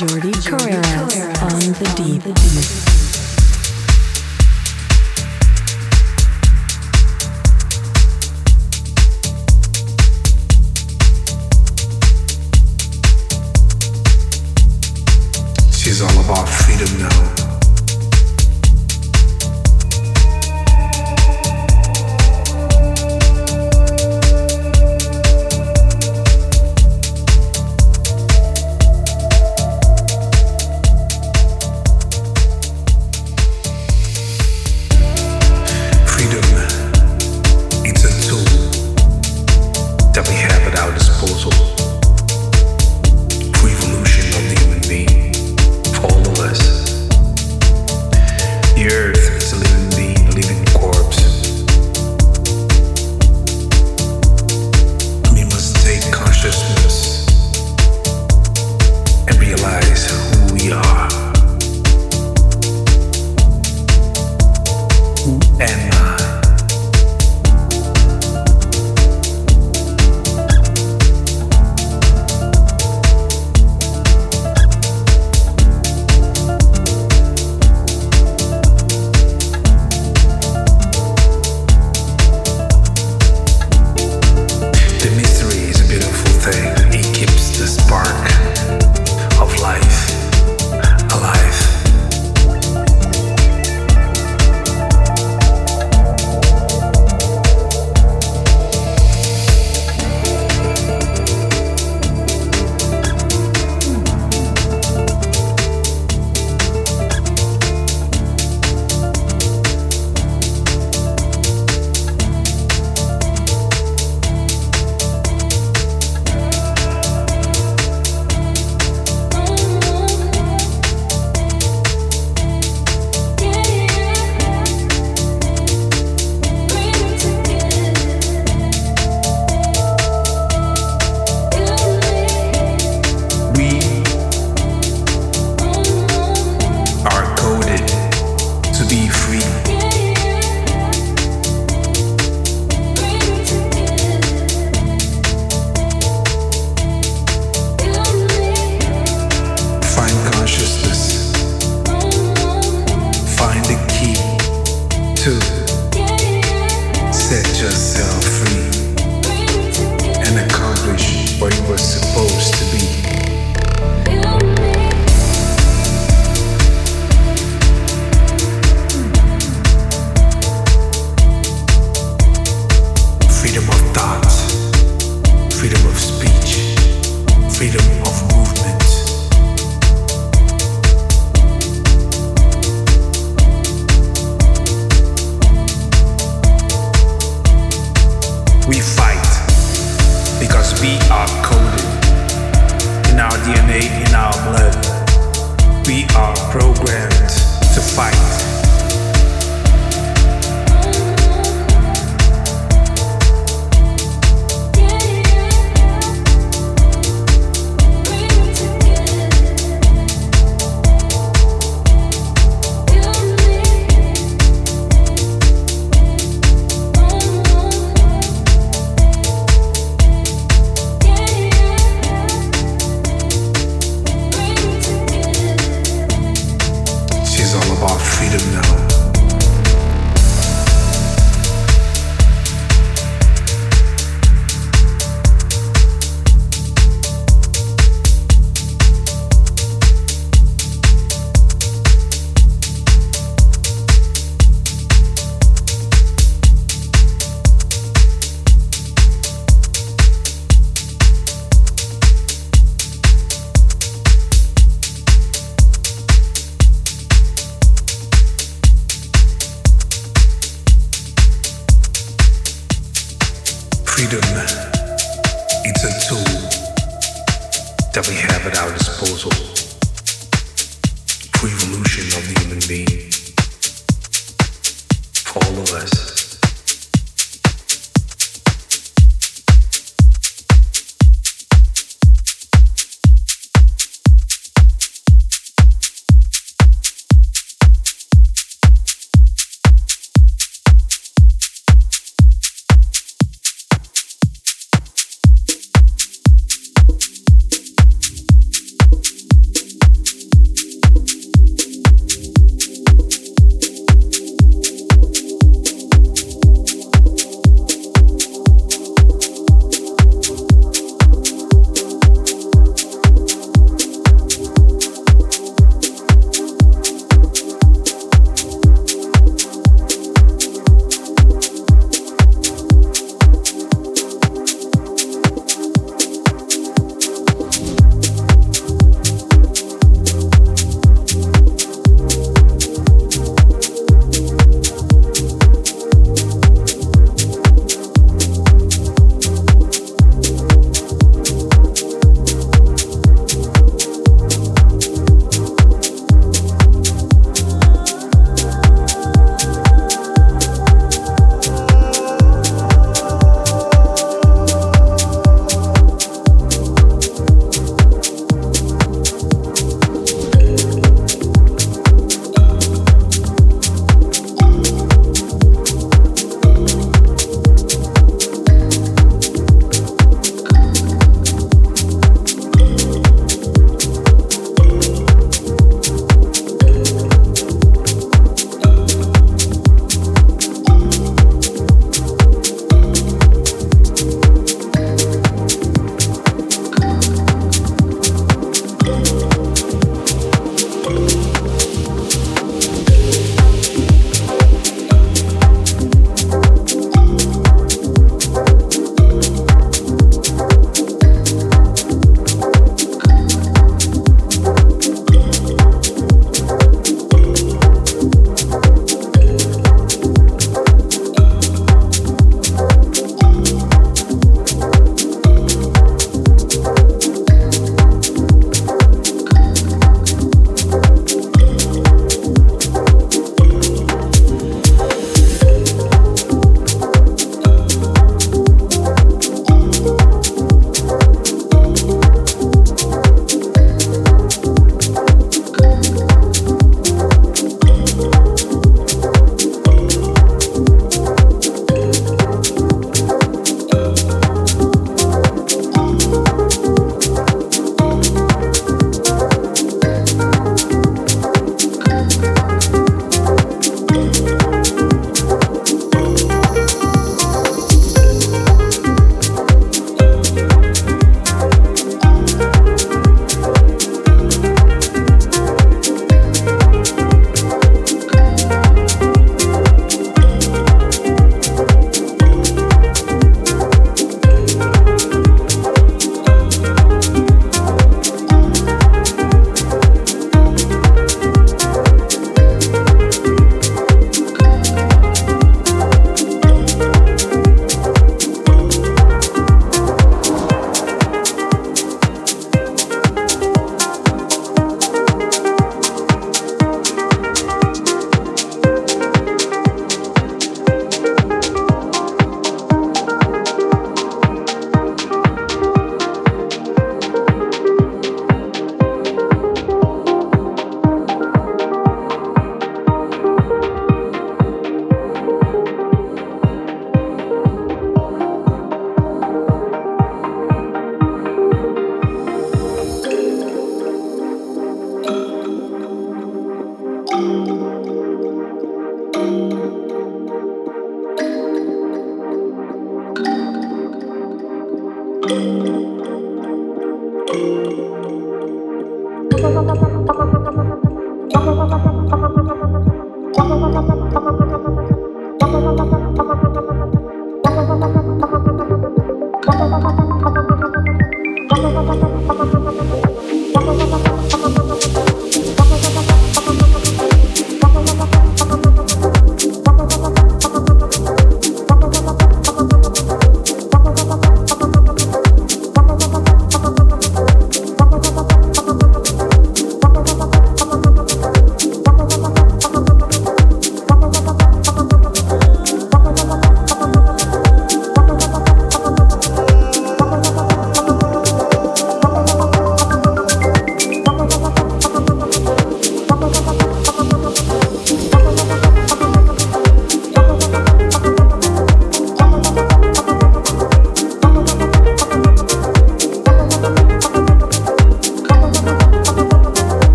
Jordi 0.00 0.32
Carreras 0.32 1.42
on 1.42 1.74
the 1.74 1.92
deep. 1.94 3.09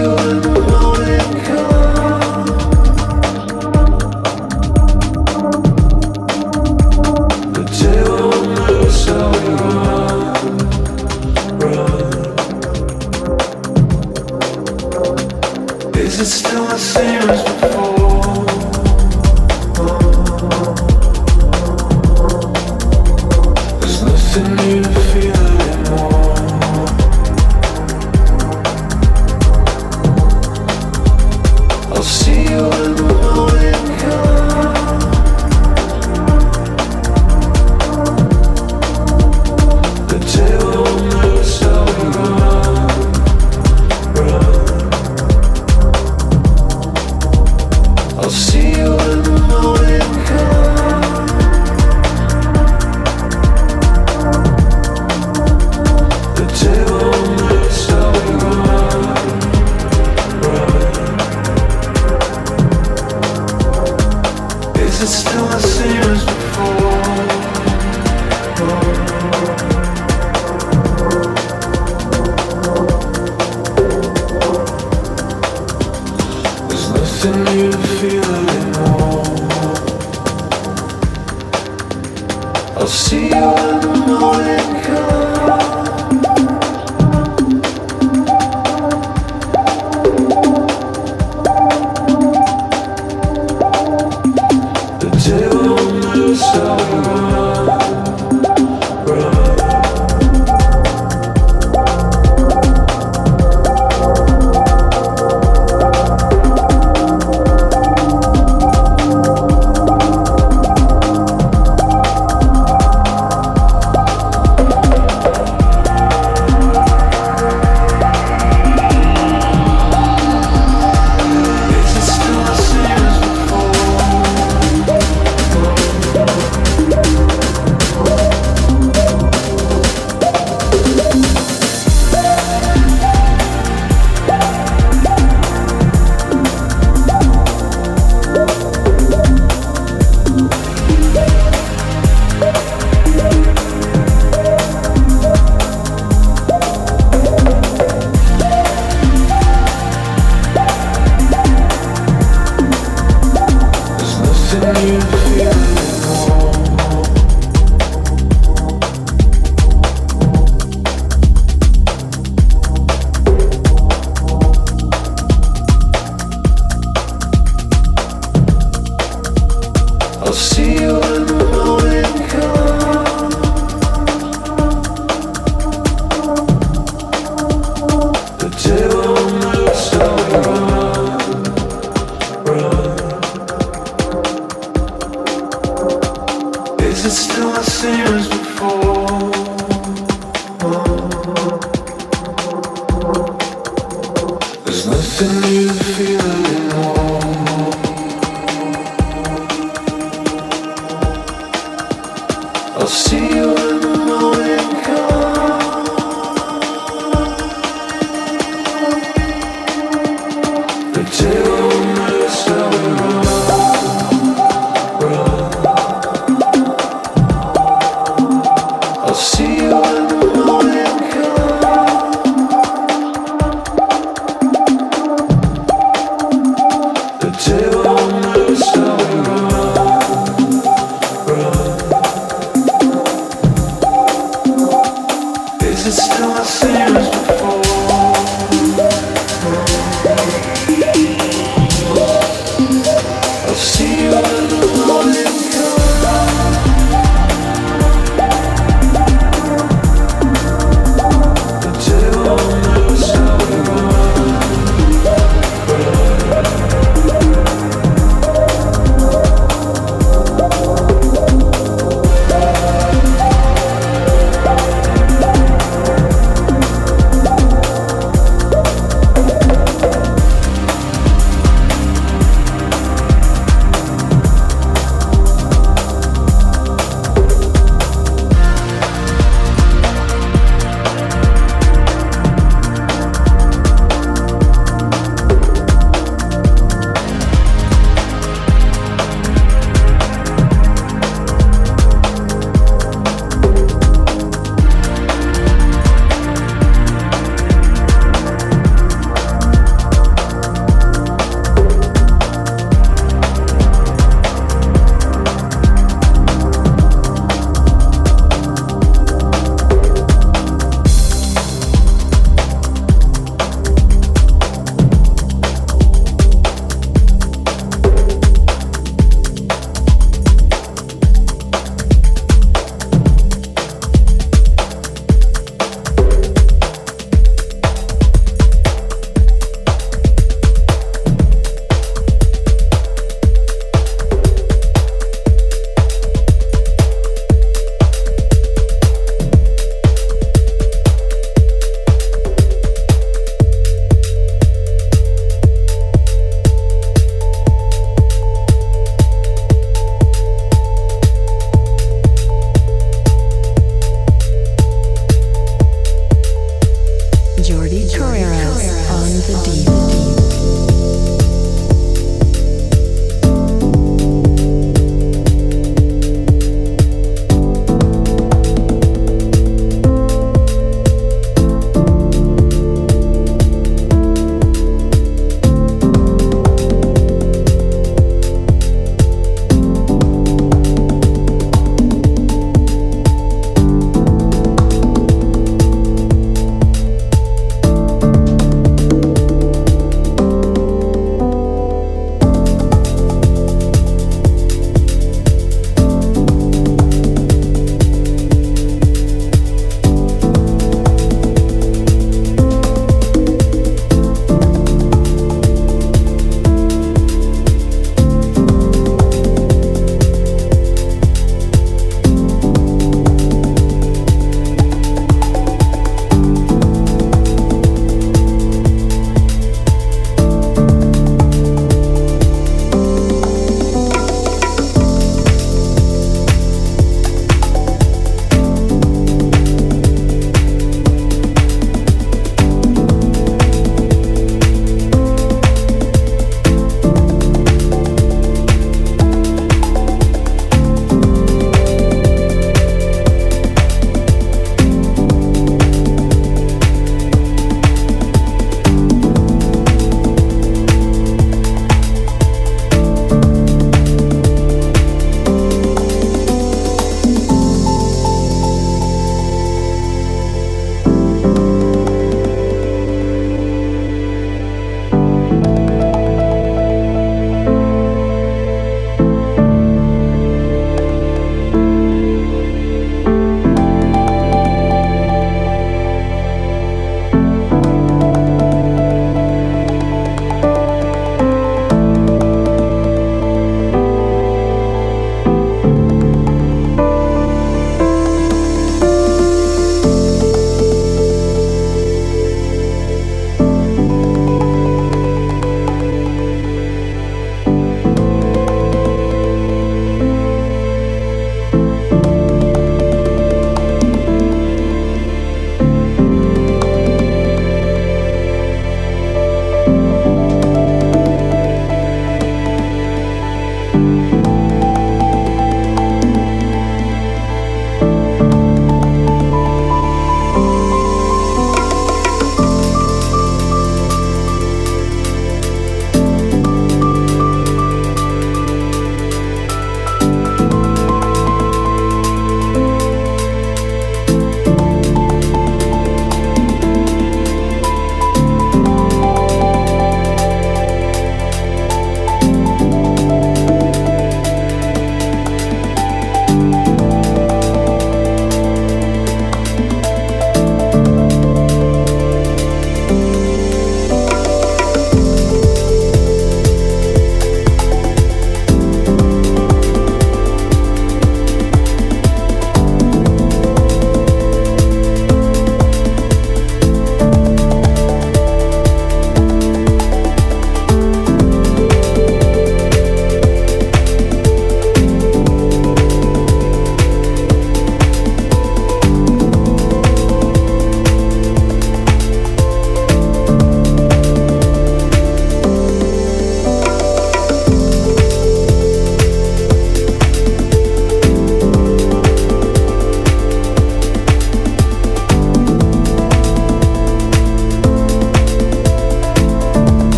You 0.00 0.59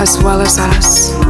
As 0.00 0.16
well 0.22 0.40
as 0.40 0.58
us. 0.58 1.29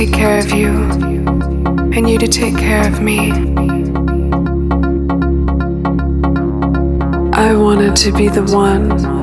Take 0.00 0.14
care 0.14 0.38
of 0.38 0.50
you 0.50 0.70
and 1.92 2.08
you 2.08 2.16
to 2.16 2.26
take 2.26 2.56
care 2.56 2.88
of 2.88 3.02
me. 3.02 3.32
I 7.34 7.54
wanted 7.54 7.96
to 7.96 8.10
be 8.10 8.28
the 8.30 8.44
one 8.44 9.19